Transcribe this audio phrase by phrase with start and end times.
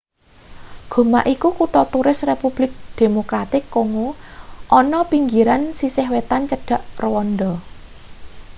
[0.91, 4.07] goma iku kutha turis republik demokratik kongo
[4.79, 7.51] ana pinggiran sisih wetan cedhak rwanda